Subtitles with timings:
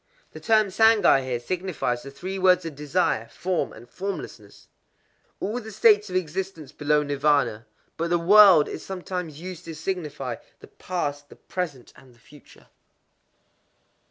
[0.31, 6.09] —The term Sangai here signifies the three worlds of Desire, Form, and Formlessness,—all the states
[6.09, 7.65] of existence below Nirvâna.
[7.97, 12.65] But the word is sometimes used to signify the Past, the Present, and the Future.